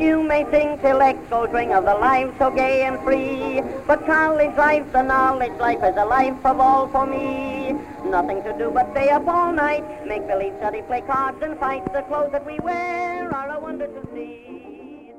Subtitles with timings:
[0.00, 3.60] you may sing till echoes ring of the life so gay and free.
[3.86, 7.76] But college life, the knowledge life, is a life of all for me.
[8.04, 11.84] Nothing to do but stay up all night, make believe study, play cards and fight.
[11.92, 15.12] The clothes that we wear are a wonder to see.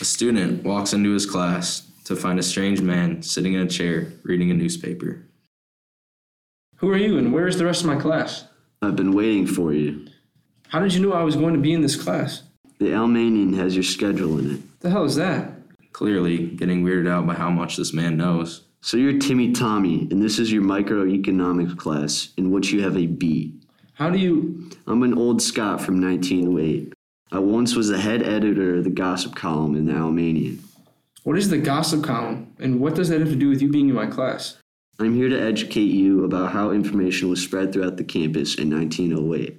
[0.00, 4.12] A student walks into his class to find a strange man sitting in a chair
[4.24, 5.26] reading a newspaper.
[6.76, 8.44] Who are you and where is the rest of my class?
[8.82, 10.06] I've been waiting for you.
[10.68, 12.42] How did you know I was going to be in this class?
[12.84, 14.80] The Almanian has your schedule in it.
[14.80, 15.54] The hell is that?
[15.94, 18.64] Clearly, getting weirded out by how much this man knows.
[18.82, 23.06] So you're Timmy Tommy, and this is your microeconomics class, in which you have a
[23.06, 23.54] B.
[23.94, 24.70] How do you.
[24.86, 26.92] I'm an old Scot from 1908.
[27.32, 30.58] I once was the head editor of the gossip column in the Almanian.
[31.22, 32.52] What is the gossip column?
[32.58, 34.58] And what does that have to do with you being in my class?
[35.00, 39.58] I'm here to educate you about how information was spread throughout the campus in 1908.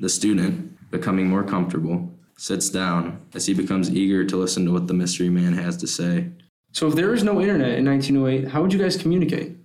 [0.00, 4.86] The student, becoming more comfortable, sits down as he becomes eager to listen to what
[4.86, 6.30] the mystery man has to say.
[6.72, 9.56] So, if there was no internet in 1908, how would you guys communicate?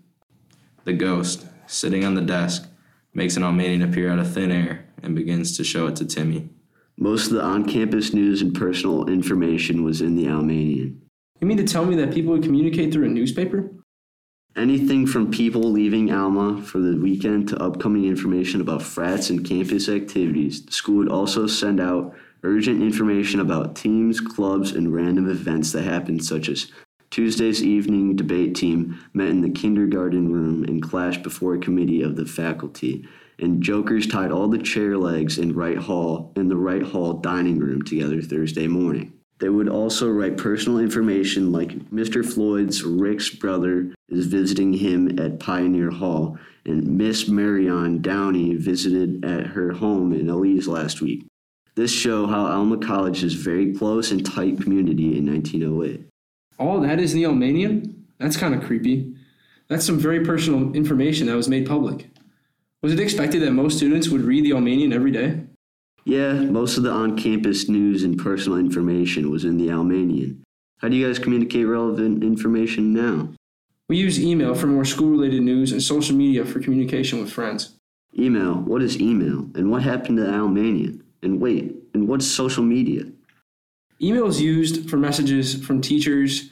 [0.86, 2.68] The ghost, sitting on the desk,
[3.14, 6.50] makes an Almanian appear out of thin air and begins to show it to Timmy.
[6.98, 11.00] Most of the on campus news and personal information was in the Almanian.
[11.40, 13.72] You mean to tell me that people would communicate through a newspaper?
[14.56, 19.88] Anything from people leaving Alma for the weekend to upcoming information about frats and campus
[19.88, 20.66] activities.
[20.66, 25.84] The school would also send out urgent information about teams, clubs, and random events that
[25.84, 26.72] happened, such as
[27.12, 32.16] Tuesday's evening debate team met in the kindergarten room and clashed before a committee of
[32.16, 33.08] the faculty.
[33.40, 37.58] And jokers tied all the chair legs in Wright Hall in the Wright Hall dining
[37.58, 39.14] room together Thursday morning.
[39.40, 42.26] They would also write personal information like Mr.
[42.26, 49.48] Floyd's Rick's brother is visiting him at Pioneer Hall, and Miss Marion Downey visited at
[49.48, 51.26] her home in Elsie last week.
[51.80, 56.10] This show how Alma College is very close and tight community in 1908.
[56.58, 58.04] All that is in the Almanian?
[58.18, 59.16] That's kind of creepy.
[59.70, 62.10] That's some very personal information that was made public.
[62.82, 65.40] Was it expected that most students would read the Almanian every day?
[66.04, 70.42] Yeah, most of the on campus news and personal information was in the Almanian.
[70.80, 73.30] How do you guys communicate relevant information now?
[73.88, 77.78] We use email for more school related news and social media for communication with friends.
[78.18, 78.56] Email?
[78.56, 79.50] What is email?
[79.56, 81.04] And what happened to the Almanian?
[81.22, 83.04] And wait, and what's social media?
[84.02, 86.50] Email is used for messages from teachers.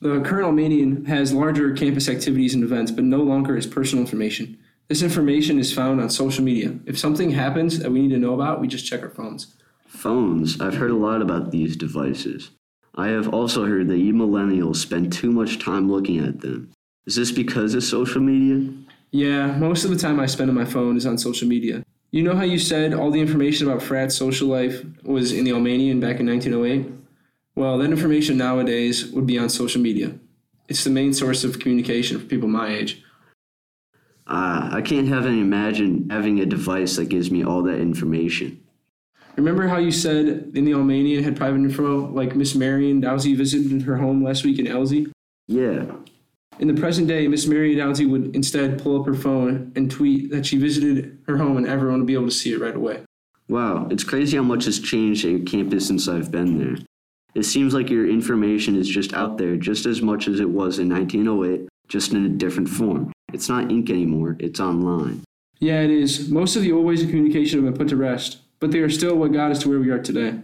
[0.00, 4.58] The current Almanian has larger campus activities and events, but no longer is personal information.
[4.88, 6.74] This information is found on social media.
[6.86, 9.54] If something happens that we need to know about, we just check our phones.
[9.86, 10.60] Phones.
[10.60, 12.50] I've heard a lot about these devices.
[12.94, 16.72] I have also heard that you millennials spend too much time looking at them.
[17.06, 18.70] Is this because of social media?
[19.12, 21.84] Yeah, most of the time I spend on my phone is on social media.
[22.12, 25.52] You know how you said all the information about frat social life was in the
[25.52, 26.92] Almanian back in 1908?
[27.54, 30.18] Well, that information nowadays would be on social media.
[30.68, 33.02] It's the main source of communication for people my age.
[34.26, 38.62] Ah, I can't even imagine having a device that gives me all that information.
[39.36, 43.82] Remember how you said in the Almanian had private info, like Miss Marion Dowsey visited
[43.82, 45.10] her home last week in Elsie?
[45.48, 45.86] Yeah.
[46.58, 50.30] In the present day, Miss Marion Dowsey would instead pull up her phone and tweet
[50.30, 53.02] that she visited her home and everyone would be able to see it right away.
[53.48, 56.76] Wow, it's crazy how much has changed at your campus since I've been there.
[57.34, 60.78] It seems like your information is just out there just as much as it was
[60.78, 63.12] in 1908, just in a different form.
[63.32, 65.22] It's not ink anymore, it's online.
[65.58, 66.28] Yeah, it is.
[66.28, 68.90] Most of the old ways of communication have been put to rest, but they are
[68.90, 70.38] still what got us to where we are today.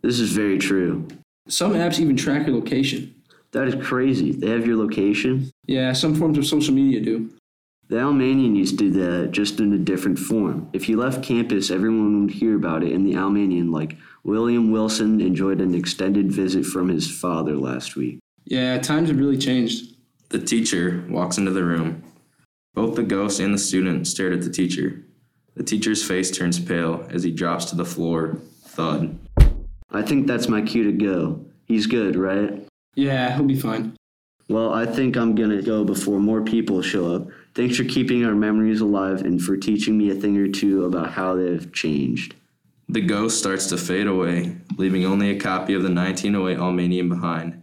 [0.00, 1.06] This is very true.
[1.48, 3.14] Some apps even track your location.
[3.52, 4.32] That is crazy.
[4.32, 5.50] They have your location?
[5.66, 7.30] Yeah, some forms of social media do.
[7.88, 10.70] The Almanian used to do that just in a different form.
[10.72, 15.20] If you left campus, everyone would hear about it in the Almanian, like William Wilson
[15.20, 18.18] enjoyed an extended visit from his father last week.
[18.44, 19.96] Yeah, times have really changed.
[20.30, 22.02] The teacher walks into the room.
[22.72, 25.04] Both the ghost and the student stared at the teacher.
[25.54, 28.38] The teacher's face turns pale as he drops to the floor.
[28.64, 29.18] Thud.
[29.90, 31.44] I think that's my cue to go.
[31.66, 32.66] He's good, right?
[32.94, 33.96] Yeah, he'll be fine.
[34.48, 37.28] Well, I think I'm gonna go before more people show up.
[37.54, 41.12] Thanks for keeping our memories alive and for teaching me a thing or two about
[41.12, 42.34] how they've changed.
[42.88, 47.62] The ghost starts to fade away, leaving only a copy of the 1908 Almanian behind.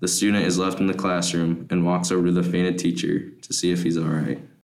[0.00, 3.52] The student is left in the classroom and walks over to the fainted teacher to
[3.52, 4.40] see if he's alright.